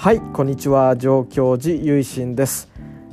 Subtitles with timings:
[0.00, 0.96] はいこんにちは。
[0.96, 2.68] 上京寺ゆいしんです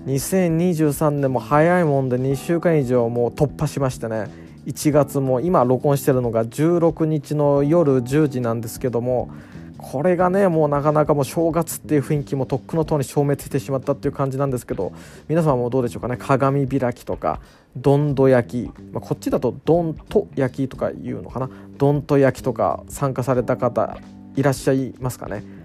[0.06, 4.30] 2023年も早いもんで2週間以上もう突破しましてね。
[4.68, 9.32] 1月も今録音してるのが16日の夜10時なんですけども
[9.80, 14.94] これがねもうなかなかもう正月っていう雰囲気もとっくのとに消滅してしまったっていう感じなんですけど
[15.28, 16.18] 皆様もどうでしょうかね。
[16.18, 17.42] 鏡開きとか
[17.76, 21.50] どんど焼き、まあ、こっちだとどんと焼きとか言うのかな。
[21.80, 23.98] どんと焼きとか参加された方
[24.36, 25.65] いらっしゃいますかね。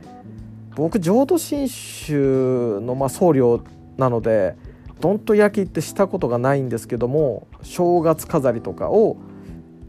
[0.80, 3.62] 僕浄土真宗のま僧侶
[3.98, 4.56] なので
[5.00, 9.16] どんと焼きってしたことがないんですけども正月飾りとかを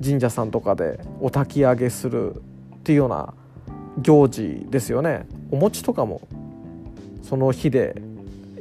[0.03, 2.35] 神社さんとかでお焚き上げする
[2.75, 3.33] っていうような
[3.99, 5.27] 行事ですよね。
[5.51, 6.21] お餅とかも
[7.23, 8.01] その日で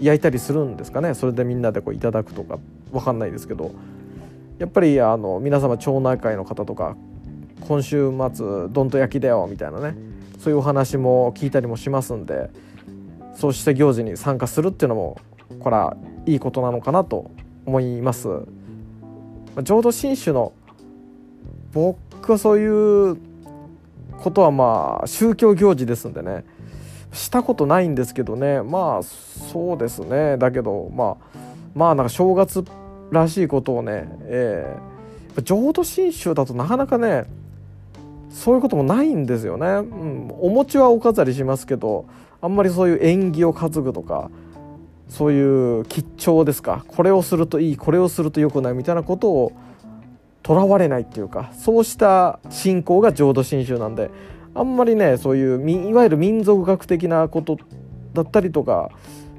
[0.00, 1.14] 焼いたりするんですかね。
[1.14, 2.58] それでみんなでこういただくとか
[2.92, 3.72] 分かんないですけど。
[4.60, 6.94] やっぱりあの皆様町内会の方とか
[7.62, 9.94] 今週末どんと焼きだよみたいなね。
[10.40, 12.50] そういうお話も聞いたりもしますんで
[13.34, 15.20] そうした行事に参加するっていうのも
[15.60, 17.30] これはいいことなのかなと
[17.66, 18.28] 思います。
[19.62, 20.52] 浄土真宗の
[21.72, 23.16] 僕はそういう
[24.22, 26.44] ことはまあ宗教行事ですんでね
[27.12, 31.38] したことないんですけどねまあそうですねだけどまあ
[31.74, 32.64] まあなんか正月
[33.10, 37.24] らしいことをね、えー、浄土真宗だとなかなかね
[38.30, 42.06] そういうこともないんですよね、うん、お餅はお飾りしますけど
[42.40, 44.30] あんまりそういう縁起を担ぐとか
[45.08, 46.84] そういう吉兆ですか。
[46.86, 49.52] これをするといいこれをすると良くないみたいなことを
[50.42, 54.10] とらわれないっていうかそうした信仰が浄土真宗なんで
[54.54, 57.58] あんまりねそういういわゆる民族学的なこと
[58.14, 58.90] だったりとか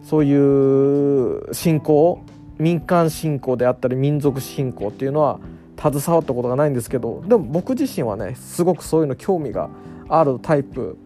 [0.04, 2.22] そういう信仰
[2.60, 5.40] 民間信仰であったり民族信仰っていうのは
[5.82, 9.70] 携わったことがないんですけどでも僕自身はねすごくそういうの興味が
[10.10, 10.98] あるタイプ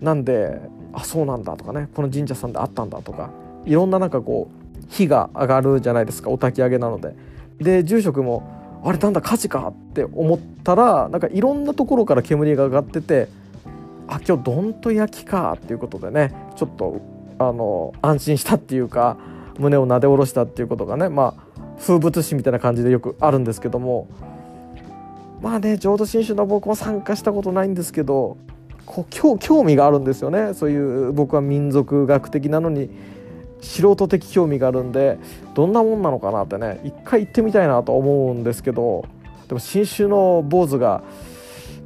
[0.00, 0.60] なんで
[0.92, 3.30] あそうなんだとかねこの神社さんであったんだとか
[3.64, 7.14] いろんななんかこう火が上がるじゃないですかお焚き上げなので。
[7.62, 13.28] で住職もあれなんだ火事かって思ったらなんかいろんなところから煙が上がってて
[14.08, 17.00] あ今日どんと焼きかっていうことでねちょっと
[17.38, 19.16] あの安心したっていうか
[19.58, 21.51] 胸をなで下ろしたっていうことがねまあ
[21.82, 24.08] 風物詩みたいな感じでよくあるんですけども。
[25.42, 28.36] まあね浄土真宗の僕も参加したことないんですけど
[28.86, 30.54] こう興味があるんですよね。
[30.54, 32.90] そういう僕は民族学的なのに
[33.60, 35.18] 素人的興味があるんで
[35.54, 39.04] どんなもんなのかなってね一回行ってみたいなと思うんですけど
[39.48, 41.02] でも新種の坊主が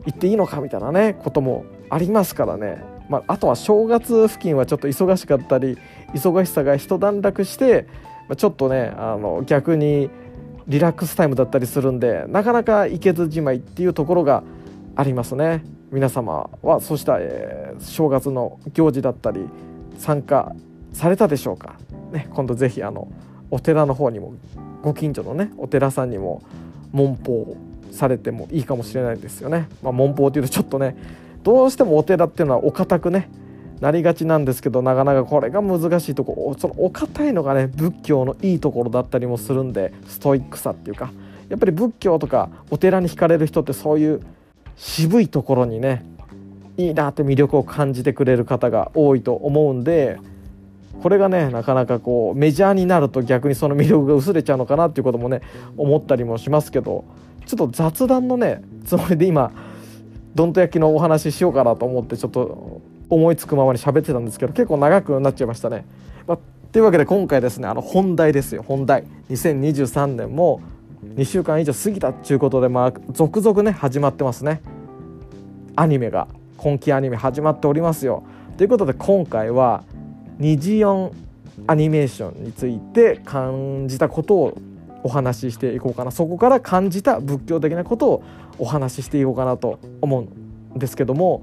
[0.07, 5.79] 行っていいのかみたいなねこともありますからね、まあ、あとは正月付近はちょっと忙しかったり
[6.15, 7.87] 忙しさが一段落して、
[8.29, 10.11] まあ、ちょっとねあの逆に
[10.67, 14.43] リラックスタイムだったりするんでなかなか行けずじまいっていうところが
[14.97, 19.47] ありますね皆様はそうした、えー、正月の行事だったり
[19.99, 20.53] 参加
[20.93, 21.77] されたでしょうか、
[22.11, 23.09] ね、今度ぜひあの
[23.51, 24.35] お寺の方にも
[24.83, 26.43] ご近所のねお寺さんにも
[26.93, 27.57] 文法
[27.93, 29.69] されてもいいかもしれないですよね。
[29.83, 30.97] まあ、文法というとちょっとね
[31.43, 33.31] どうしてもお寺っていうのはお堅くね
[33.81, 41.11] なりがちなんですけどなかなかこれが難しいとこそのお堅いのがね仏教のいいところだったりもするんでストイックさっていうか
[41.49, 44.23] やっぱり仏教とかお寺に惹かれる人ってそういう
[44.77, 46.05] 渋いところにね
[46.77, 50.19] いいなって魅力を感じてくれる方が多いと思うんで
[51.03, 55.43] これがねなかなかこうメジャーになると逆にその魅力が薄れちゃうのかなっていうこともね
[55.77, 57.05] 思ったりもしますけど
[57.47, 59.53] ちょっと雑談のねつもりで今
[60.35, 65.85] どんと焼きのお話ししようかなと思ってちょっと思いつくままに喋ってたんですけど結構長くなっちゃいましたね。
[66.27, 66.39] まあ、
[66.73, 68.65] というわけで今回ですねあの本題ですよ。
[68.67, 69.05] 本題。
[69.31, 70.61] 2023年も
[71.15, 74.61] 2週間以上過ぎたっていうことでまあ続々ね始まってますね。
[75.77, 78.25] アニメが今期アニメ始まっておりますよ。
[78.57, 79.85] ということで今回は
[80.39, 81.13] 二次音
[81.67, 84.59] アニメーションについて感じたことを
[85.03, 86.11] お話ししていこうかな。
[86.11, 88.23] そこから感じた仏教的なことを
[88.59, 90.23] お話ししていこうかなと思う
[90.75, 91.43] んですけども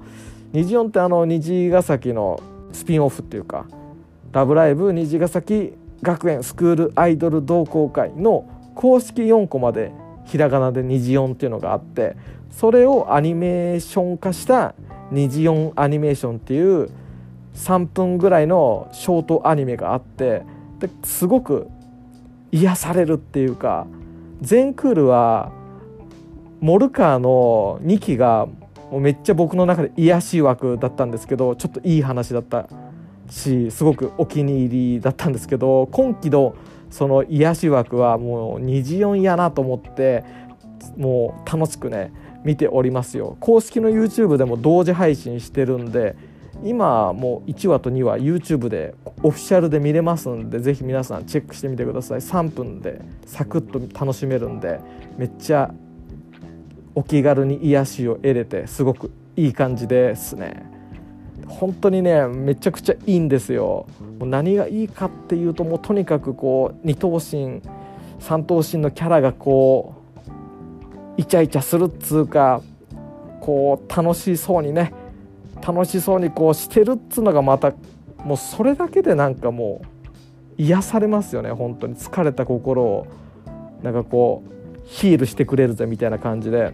[0.54, 2.40] 虹音ってあの虹ヶ崎の
[2.72, 3.66] スピンオフっていうか
[4.30, 8.44] 「ラブライブ虹ヶ崎学園スクールアイドル同好会」の
[8.76, 9.90] 公式4コマで
[10.24, 12.16] ひらがなで虹音っていうのがあって
[12.50, 14.76] それをアニメーション化した
[15.10, 16.88] 虹音アニメーションっていう
[17.56, 20.42] 3分ぐらいのショートアニメがあって
[20.78, 21.66] ですごく
[22.52, 23.88] 癒されるっていうか
[24.40, 25.50] 全クールは
[26.60, 28.46] モルカーの2期が
[28.94, 32.68] もうめっちゃ僕の中で癒しい枠だったんですけどちょっといい話だった
[33.28, 36.54] しすごくお気に入りだったんですけど今期の
[36.90, 40.22] その癒し枠はもう虹四やなと思って
[40.96, 42.12] もう楽しくね
[42.44, 43.36] 見ておりますよ。
[43.40, 46.14] 公式の YouTube でも同時配信してるんで
[46.62, 48.94] 今もう1話と2話 YouTube で
[49.24, 52.20] オフィシャルで見れますんでぜひ皆さんチェックしてみてください。
[52.20, 54.78] 3分でサクッと楽しめるんで
[55.18, 55.74] めっちゃ
[56.94, 60.70] お気軽に癒しを得れてすごくいい感じですね。
[61.46, 63.86] 本当にねめちゃくちゃいいんですよ。
[64.18, 67.60] もう何がいいかっていうともうとにかくこう二等身
[68.18, 69.94] 三等身のキャラがこ
[71.16, 72.62] うイチャイチャするっつうか
[73.40, 74.92] こう楽しそうにね
[75.66, 77.72] 楽しそうにこうしてるっつうのがまた
[78.24, 81.96] もうそれだけでなんかもう癒されますよね本当に。
[81.96, 83.06] 疲れた心を。
[83.82, 84.53] なんかこう
[84.84, 86.72] ヒールしてくれるぜみたいな感じで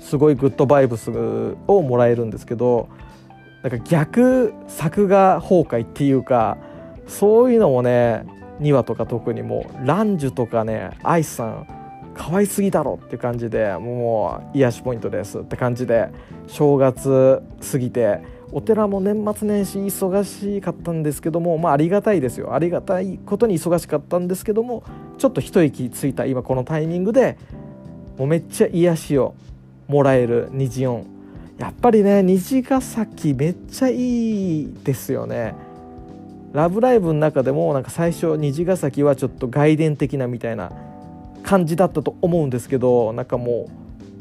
[0.00, 1.10] すごいグッドバイブス
[1.66, 2.88] をもらえるんですけど
[3.62, 6.58] なんか逆作画崩壊っていうか
[7.06, 8.24] そういうのもね
[8.60, 11.66] 2話とか特にもうランジュとかねアイスさん
[12.14, 16.10] 可愛すぎだろっていう感じでもう癒しポイントですって感じで
[16.46, 17.42] 正月
[17.72, 18.20] 過ぎて
[18.52, 22.54] お寺も年末年始忙しかったんですけどもまあありがたいですよ。
[22.54, 24.84] ありがたいことに忙しかったんですけども
[25.18, 27.36] ちょっと一息ついた今このタイミングで
[28.16, 29.34] もうめっちゃ癒しを
[29.88, 31.06] もらえる虹音。
[31.58, 35.54] やっぱりね虹ヶ崎めっちゃいいですよね。
[36.52, 40.70] ラブライブの中でもなんか最初虹ヶ崎はちょっと外伝的なみたいな
[41.42, 43.72] 感じだったと思うんですけどなんかもう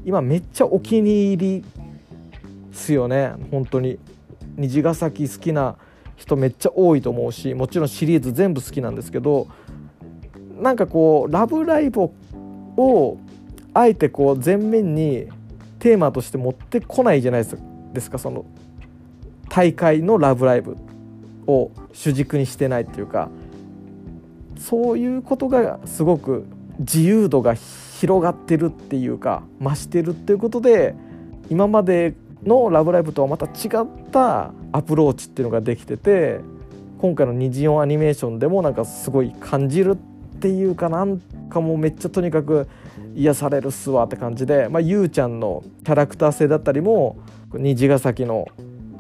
[0.06, 1.62] 今めっちゃお気に入り
[2.72, 3.34] ですよね。
[3.52, 4.00] 本当に。
[4.58, 5.76] 虹ヶ崎好きな
[6.16, 9.48] 人めっちゃ多いと思うしもちろんシリーズ全部好きなんですけど
[10.62, 12.10] なんかこう「ラブライブ!」
[12.78, 13.18] を
[13.74, 15.28] あえてこう前面に
[15.80, 17.46] テーマとして持ってこないじゃない
[17.94, 18.46] ですかその
[19.50, 20.78] 大会の「ラブライブ!」
[21.48, 23.30] を主軸にしてないっていうか
[24.58, 26.46] そういうことがすごく
[26.80, 30.96] 自由度が広がってるっていうか増してるっていうことで
[31.50, 32.14] 今まで
[32.46, 36.40] の「ラブライブ!」とはまた違ったアプローチっていうのができてて
[37.00, 41.20] 今回の虹音アニメーションでもなんかすごい感じるっていうかなん
[41.50, 42.68] かもうめっちゃとにかく
[43.16, 47.18] 癒されるっすわって感じで、まあ、ゆうちゃんのキャラクター性だったりも
[47.54, 48.48] 虹ヶ崎の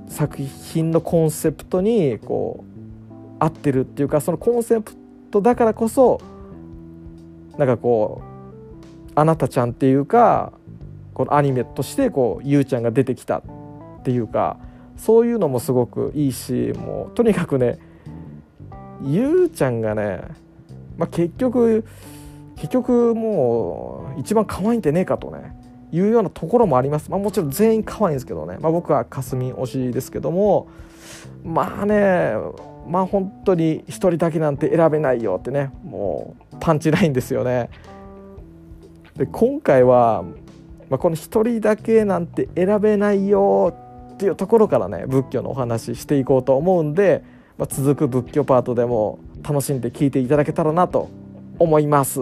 [0.07, 2.73] 作品のコンセプトにこう
[3.39, 4.93] 合ってるっていうかそのコンセプ
[5.31, 6.21] トだからこそ
[7.57, 10.53] なんかこうあなたちゃんっていうか
[11.13, 13.43] このアニメとしてこうゆうちゃんが出てきたっ
[14.03, 14.57] ていうか
[14.97, 17.79] そういうのもすごくいいしもうとにかくね
[19.01, 20.21] ゆうちゃんがね、
[20.97, 21.85] まあ、結局
[22.55, 25.55] 結局もう一番可愛いんでねえかとね
[25.91, 30.67] いうようなところもあります、まあ、もちろん全員可愛いんですけどね、まあ、僕はかすみ推しですけども
[31.43, 32.33] まあね
[32.87, 37.69] まあ本当に1人だけなんて選べないよってねもうパンチラインですよね。
[39.17, 40.23] で今回は、
[40.93, 43.75] まあ、この1人だけなんて選べないよ
[44.13, 47.23] っていうところからね仏教のお話していこうと思うんで、
[47.57, 51.09] まあ、続く仏教パートでも楽しんで聞いていただけたらなと
[51.57, 52.19] 思います。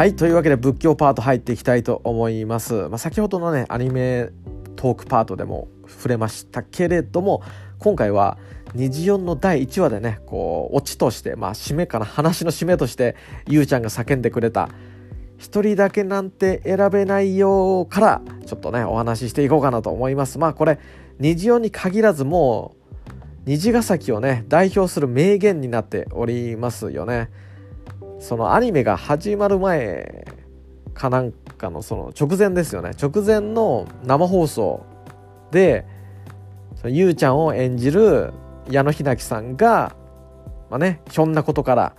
[0.00, 4.30] はいというわけで仏教パート入っていきたいと思います、まあ、先ほどのねアニメ
[4.74, 7.42] トークパートでも触れましたけれども
[7.78, 8.38] 今回は
[8.74, 13.14] 虹音の第1話でねこうオチとしてまあ締めかな話の締めとして
[13.46, 14.70] ゆうちゃんが叫んでくれた
[15.36, 20.38] 「一人だけなんて選べないよ」からちょっとねお話ししていこうかなと思います。
[20.38, 20.78] まあこれ
[21.18, 23.10] 虹音に限らずもう
[23.44, 27.49] 虹ヶ崎をね代表する名言になっておりますよね。
[28.20, 30.26] そのアニメが始まる前
[30.94, 32.90] かなんかのその直前ですよね。
[33.00, 34.84] 直前の生放送
[35.50, 35.86] で
[36.84, 38.32] ゆうちゃんを演じる
[38.68, 39.96] 矢野ひなきさんが
[40.68, 41.94] まあねひょんなことから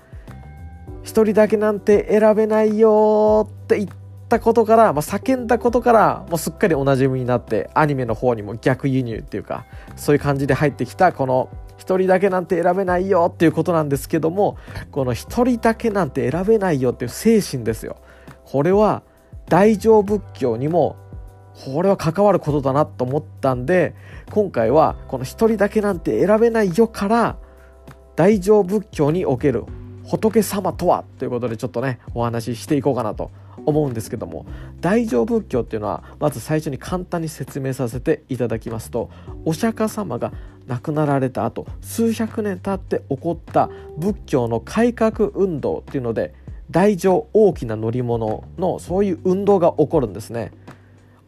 [1.03, 3.89] 「一人だけなんて選べないよ」って言っ
[4.29, 11.49] たことから、まあ、叫んだことからもうすっかりおなじみになってアニメの方にも逆輸入っていうかそういう感じで入ってきたこの
[11.81, 14.57] 1人だけなんて選べないよっていうことなんですけども
[14.91, 17.97] この1人だけなんて選べないよっていう精神ですよ。
[18.45, 19.03] これは
[19.47, 20.95] 大乗仏教にも
[21.65, 23.95] これは関わることだなと思ったんで
[24.29, 27.37] 今回はこの1人だけなんて選べないよから
[28.15, 29.65] 大乗仏教における
[30.05, 33.31] 仏様とはということでちょっとねお話ししていこうかなと
[33.65, 34.45] 思うんですけども
[34.79, 39.09] 大乗仏教っていうのはまず最初に簡単に説明させていただきますと
[39.45, 40.31] お釈迦様が
[40.67, 46.33] 亡くなられた後数百年経って起こった仏教の改革運動っていうので
[46.69, 50.51] 大乗大きな乗り物のそういう運動が起こるんですね。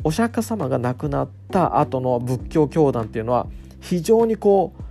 [0.06, 3.48] お釈迦様が亡くなった後の仏教教団っていうのは
[3.80, 4.84] 非常にこう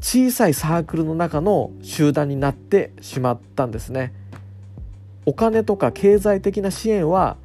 [0.00, 4.12] 小さいサークルの中の集団になってしまったんですね。
[5.24, 7.36] お金とか経済的な支援は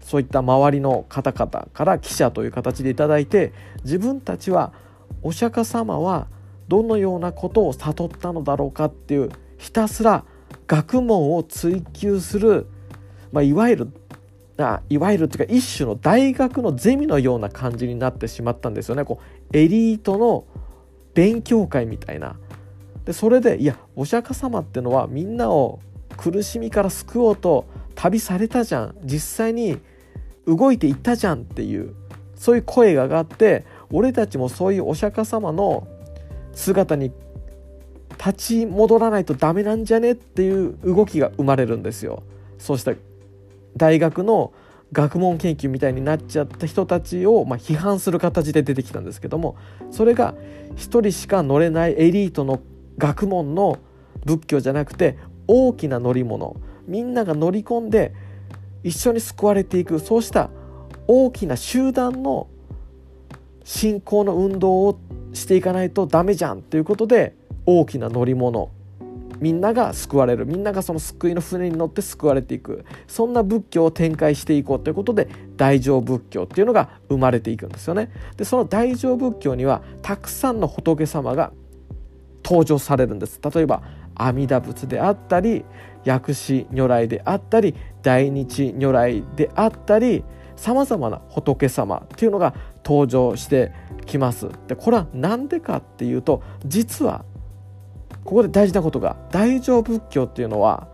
[0.00, 3.52] そういった周りの方々から記者という形で頂いて
[3.84, 4.72] 自分たちは
[5.24, 6.28] お釈迦様は
[6.68, 10.24] どのようなことを悟ったのだろうかっていうひたすら
[10.66, 12.66] 学問を追求する、
[13.32, 13.88] まあ、いわゆる
[14.56, 19.04] あいわゆるというか一種の大学のゼミのような感じになってしまったんですよね。
[19.04, 19.20] こ
[19.52, 20.44] うエリートの
[21.12, 22.36] 勉強会みたいな。
[23.04, 25.80] でそれでいやお釈迦様ってのはみんなを
[26.16, 27.66] 苦しみから救おうと
[27.96, 28.96] 旅されたじゃん。
[29.02, 29.78] 実際に
[30.46, 31.94] 動いていったじゃんっていう
[32.36, 33.64] そういう声が上がって
[33.96, 35.86] 俺たちもそういうお釈迦様の
[36.52, 37.12] 姿に
[38.18, 42.24] 立ち戻らないとダメなんじゃねっていう動きが生まれるんですよ。
[42.58, 42.92] そうした
[43.76, 44.52] 大学の
[44.90, 49.56] 学問研究みたいになっちゃった人たちを、まあ、批判する形で出てきたんですけども
[49.90, 50.34] それが
[50.76, 52.60] 一人しか乗れないエリートの
[52.98, 53.78] 学問の
[54.24, 58.14] 仏教じゃなくて大きな乗り物みんなが乗り込んで
[58.84, 60.50] 一緒に救われていくそうした
[61.08, 62.48] 大きな集団の
[63.64, 65.00] 信仰の運動を
[65.32, 67.34] していかないとダメじゃんということで
[67.66, 68.70] 大きな乗り物
[69.40, 78.10] みんなが救われるみんながその救いの船に乗って救われていくそんな仏教を展開していこうということで大乗仏教っていうのが生まれていくんですよね。
[78.36, 81.52] でその大乗仏教にはたくさんの仏様が
[82.44, 83.40] 登場されるんです。
[83.42, 83.82] 例えば
[84.14, 85.64] 阿弥陀仏であったり
[86.04, 90.22] 薬師如来であったり大日如来であったり
[90.56, 93.72] さまざまな仏様っていうのが登場して
[94.06, 94.48] きます。
[94.68, 97.24] でこれは何でかっていうと実は
[98.24, 100.88] ここで大事なことが大乗仏教っていうのは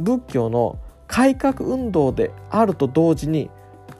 [0.00, 3.50] 仏教の改革運動であると同時に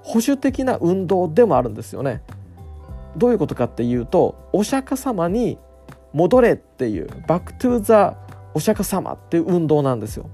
[0.02, 2.23] 保守的な運動でもあるんですよね。
[3.16, 5.59] どういうことかっていうとお釈迦様に
[6.12, 8.17] 戻れっていう back to the
[8.54, 10.26] お釈迦様っていう運動なんですよ。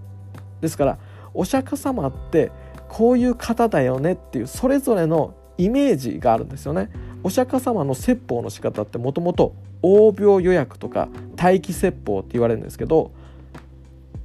[0.60, 0.98] ですから
[1.34, 2.50] お釈迦様って
[2.88, 6.90] こういう方だよねっていうそれぞれのイメージがあるんですよね。
[7.22, 13.10] お釈迦様の説法の仕方ってもともと応病与薬とか対機説法って言われるんですけど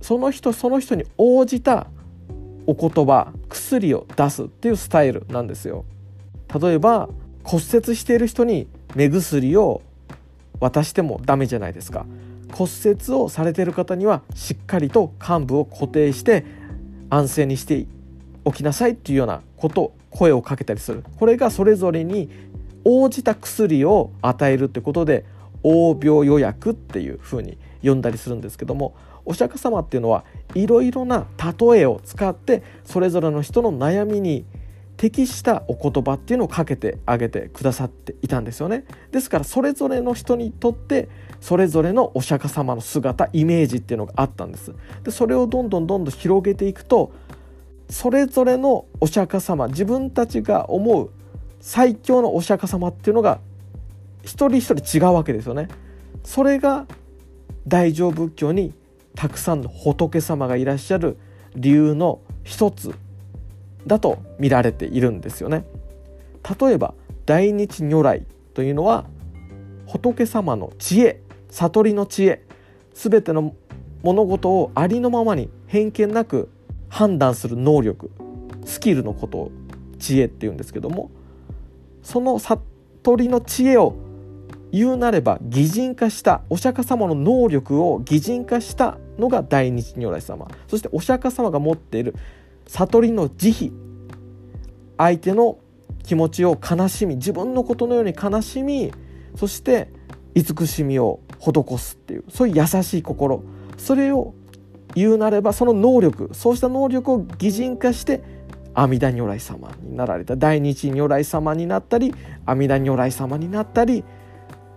[0.01, 1.87] その人その人に応じた
[2.67, 5.85] お言葉薬を出すっていうスタイルなんですよ。
[6.61, 7.09] 例えば
[7.43, 9.81] 骨折している人に目薬を
[10.59, 12.05] 渡してもダメじゃないですか。
[12.51, 16.45] 骨折をされている方にはしっかりと患部を固定して
[17.09, 17.85] 安静にして
[18.45, 21.03] おきなさいっていうようなこと声をかけたりする。
[21.17, 22.29] これがそれぞれに
[22.85, 25.25] 応じた薬を与えるってことで
[25.63, 28.95] 応病予約っていうふうに呼んだりするんですけども
[29.25, 34.45] お釈迦様っていうのはいろいろな例えを使ってそれぞれの人の悩みに
[34.97, 38.85] 適したお言葉っていうのをかけてあげてくださっていたんですよね。
[39.11, 41.09] ですからそれぞれの人にとって
[41.41, 44.73] それぞれのお釈迦様の姿イメージっていうのがあったんです。
[45.03, 47.11] でそれをどんどんどんどん広げていくと
[47.93, 51.11] それぞれのお釈迦様自分たちが思う
[51.61, 53.39] 最強のお釈迦様っていうのが
[54.23, 55.67] 一人一人違うわけですよね。
[56.23, 56.87] それが
[57.67, 58.73] 大乗仏教に
[59.13, 61.17] たくさんの仏様がいらっしゃる
[61.55, 62.95] 理由の一つ
[63.85, 65.63] だと見られているんですよね。
[66.59, 66.95] 例えば
[67.27, 69.05] 大日如来というのは
[69.85, 71.21] 仏様の知恵
[71.51, 72.41] 悟りの知恵
[72.95, 73.53] 全ての
[74.01, 76.49] 物事をありのままに偏見なく
[76.93, 78.11] 判断する能力
[78.65, 79.51] スキルのことを
[79.97, 81.09] 知恵っていうんですけども
[82.03, 82.61] その悟
[83.15, 83.95] りの知恵を
[84.71, 90.47] 言うなれば擬人化したお釈迦様の能力を擬人化したのが大日如来様。
[90.67, 92.13] そしてお釈迦様が持っている
[92.67, 93.71] 悟りの慈悲
[94.97, 95.57] 相手の
[96.03, 98.91] 気持ちを悲しみ自分のことのように悲しみ
[99.35, 99.89] そして
[100.35, 103.43] 慈しみを施すっていうそういう優しい心
[103.77, 104.35] それを
[104.95, 108.23] 言うなればその能力そうした能力を擬人化して
[108.73, 112.13] 阿弥陀如来様になられた大日如来様になったり
[112.45, 114.03] 阿弥陀如来様になったり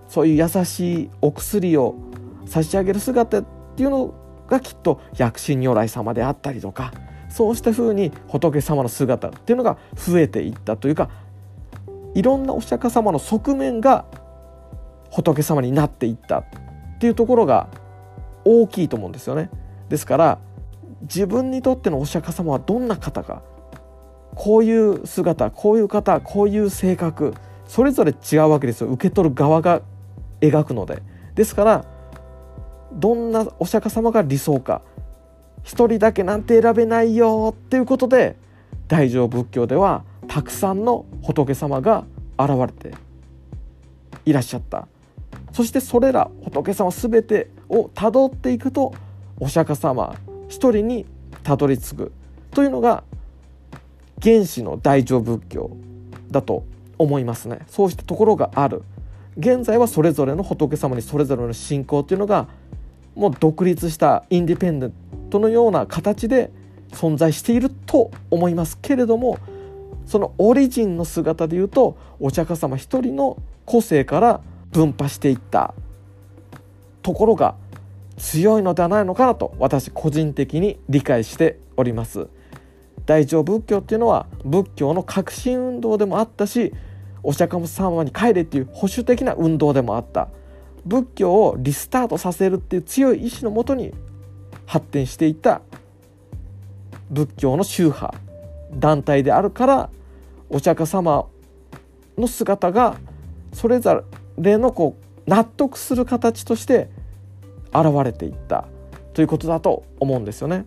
[0.09, 1.97] そういう優しいお薬を
[2.47, 3.45] 差し上げる姿っ
[3.77, 4.15] ていうの
[4.49, 6.93] がきっと薬師如来様であったりとか
[7.29, 11.11] そうした風に仏様の姿っていうのが増えていったというか
[12.15, 14.07] いろんなお釈迦様の側面が
[15.11, 16.45] 仏様になっていったっ
[16.99, 17.69] ていうところが
[18.45, 19.51] 大きいと思うんですよね。
[19.89, 20.39] ですから
[21.03, 23.43] 自分にとってのお釈迦様はどんな方か。
[24.35, 27.35] こういう姿こういう方こういう性格
[27.67, 28.89] それぞれ違うわけですよ。
[28.89, 29.83] 受け取る側が
[30.41, 31.03] 描くので。
[31.35, 31.85] ですから
[32.93, 34.83] どんなお釈迦様が理想か。
[35.63, 38.37] 一人だけなんて選べないよっていうことで
[38.87, 42.05] 大乗仏教ではたくさんの仏様が
[42.39, 42.97] 現れて
[44.25, 44.87] いらっしゃった。
[45.53, 48.95] そしてそれら仏様全てをたどっていくと
[49.39, 50.17] お釈迦様
[50.49, 51.07] 一人に
[51.43, 52.13] たどり着く
[52.51, 53.05] というのが
[54.23, 55.77] 原始の大乗仏教
[56.31, 56.65] だと
[56.99, 57.61] 思いますね。
[57.69, 58.83] そうしたところがある。
[59.37, 62.49] 現在はそれぞれの仏様にそれぞれの信仰というのが
[63.15, 64.93] もう独立したインディペンデン
[65.29, 66.51] トのような形で
[66.93, 69.39] 存在していると思いますけれども
[70.07, 74.41] そのオリジンの姿でいうとお釈迦様一人の個性から
[74.73, 75.75] 分派していった
[77.03, 77.57] ところが
[78.17, 82.29] 強いのではないのかなと私個人的に理解しております。
[83.05, 86.73] 大乗仏教っていうのは仏教の革新運動でもあったし
[87.23, 90.29] お釈迦様に帰れっていう保守的な運動でもあった。
[90.85, 93.93] 仏教をリスタートさせるっていう強い意志のもとに
[94.67, 95.61] 発展していった。
[97.11, 98.15] 仏教の宗派
[98.73, 99.91] 団体であるから
[100.49, 101.27] お釈迦様
[102.17, 102.97] の姿が
[103.53, 104.05] それぞ
[104.39, 104.97] れのこ
[105.27, 106.89] う納得する形として
[107.81, 108.67] 現れていった
[109.15, 110.67] ということだと思うんですよね。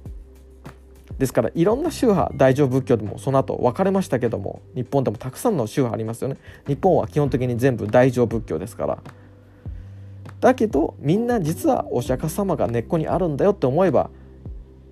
[1.18, 6.38] ですからいろんな宗派大乗仏教でもその後分かれましたけども日本でもたくさんの宗派ありますよね。
[6.68, 8.98] 日本は基本的に全部大乗仏教ですから。
[10.40, 14.10] だけどみんな実はお釈迦様が根っこにあるんだよって思えば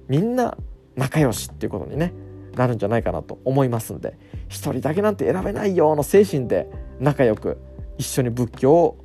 [0.08, 0.58] みんな
[0.96, 2.14] 仲良しっていうことにね
[2.56, 4.18] なるんじゃないかなと思いますんで
[4.50, 6.70] 一人だけなんて選べないよの精神で
[7.00, 7.58] 仲良く
[7.98, 8.98] 一緒に仏教を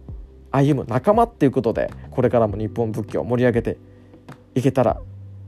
[0.53, 3.79] 歩む仲間っていうことでこれからも日本仏教を盛り上げて
[4.55, 5.01] いけたら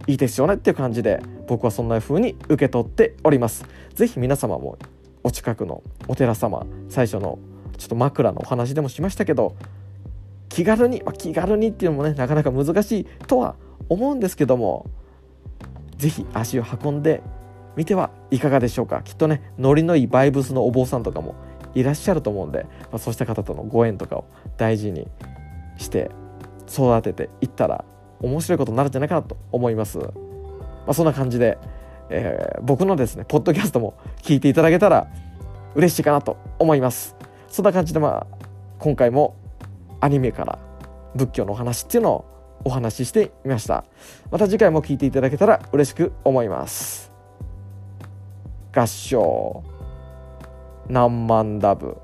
[0.06, 3.64] いいですよねっていう感じで僕はそんな風に受け取っております。
[3.94, 4.78] 是非皆様も
[5.22, 7.38] お近くのお寺様最初の
[7.78, 9.56] ちょっと枕のお話でもしましたけど
[10.48, 13.56] 気軽に、まあ、気軽にっていうのもねなかなか難しいとは
[13.88, 14.90] 思うんですけども
[15.96, 17.22] 是非足を運んで
[17.76, 19.02] みてはいかがでしょうか。
[19.02, 21.34] きっとねノリのいいバイブスのお坊さんとかも
[21.74, 24.24] いらっしゃると思うんで、まあ、そうした方とのご縁とかを
[24.56, 25.08] 大事に
[25.76, 26.10] して
[26.68, 27.84] 育てていったら
[28.20, 29.98] 面白いことになるんじゃないかなと思います。
[29.98, 30.04] ま
[30.88, 31.58] あ、そんな感じで、
[32.10, 35.08] えー、僕のですねポッドキャストも聞いていただけたら
[35.74, 37.16] 嬉しいかなと思います。
[37.48, 38.46] そんな感じでまあ
[38.78, 39.36] 今回も
[40.00, 40.58] アニメから
[41.14, 42.24] 仏教のお話っていうのを
[42.64, 43.84] お話ししてみました。
[44.30, 47.12] また次回も聞いていただけたら嬉しく思います。
[48.72, 49.62] 合唱
[50.88, 51.96] 何万ダブ。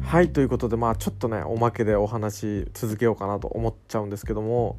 [0.00, 4.78] はいということでまあちょっとねおまけでお話続けようかなと思っちゃうんですけども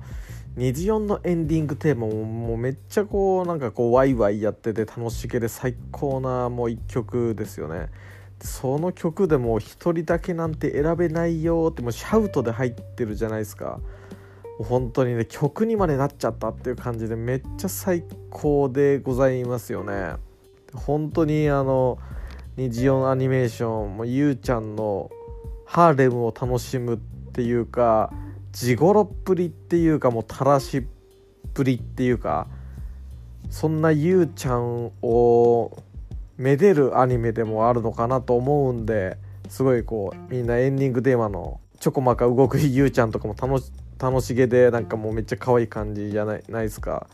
[0.55, 7.89] 虹音のエンディングテーマももうめっちゃこうなんかこうワイワイやってて楽しげで最高なもう一曲ですよね。
[8.41, 13.79] その曲でもう1人だけなんて選べないよってもうシャウトで入ってるじゃないですか。
[14.63, 20.15] 本当にね曲にまでなっちゃったっていう感じでめっちゃ最高でございますよね。
[20.73, 21.97] 本当にあの
[22.57, 25.09] 虹音アニメーションもゆうちゃんの
[25.65, 28.11] ハーレムを楽しむっていうか
[28.51, 30.83] 地頃っぷりっていうかもうたらしっ
[31.53, 32.47] ぷりっていうか
[33.49, 35.83] そんなゆうちゃんを
[36.37, 39.17] めでるアニメでもあるのかなと思うんで
[39.47, 47.07] すごいこうみんなエンディングテーマのちょこまか動くゆうちゃんとかも楽し楽しげでなんかもうめっちゃ可愛い感じじゃないないですか？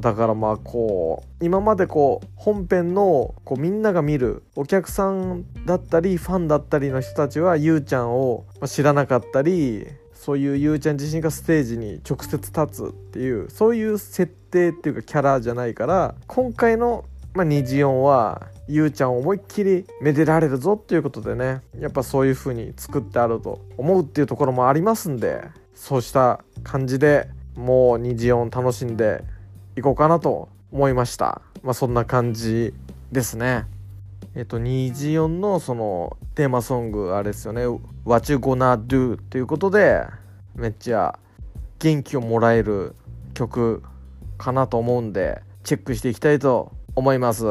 [0.00, 25.42] だからまあこう今までこう本編のこうみんなが見るお客さんだったりファンだったりの人たちはゆうちゃんを知らなかったりそういうゆうちゃん自身がステージに直接立つっていうそういう設定っていうかキャラじゃないから今回の、まあ、虹音はゆうちゃんを思いっきりめでられるぞっていうことでねやっぱそういう風に作ってあると思うっていうところもありますんで
[25.80, 29.24] そうした感じでもう虹音楽しんで
[29.78, 31.40] いこうかなと思いました。
[31.62, 32.74] まあそんな感じ
[33.10, 33.64] ですね。
[34.34, 37.62] えっと虹音のそのテーマソングあれですよね
[38.04, 40.04] 「What You Gonna Do」ということで
[40.54, 41.18] めっちゃ
[41.78, 42.94] 元気をもらえる
[43.32, 43.82] 曲
[44.36, 47.46] かなと思うんでチェックしていきたいと思います。